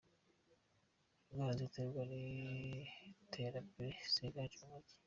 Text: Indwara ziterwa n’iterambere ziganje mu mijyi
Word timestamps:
Indwara 1.29 1.53
ziterwa 1.59 2.01
n’iterambere 2.11 3.91
ziganje 4.13 4.57
mu 4.63 4.69
mijyi 4.73 4.95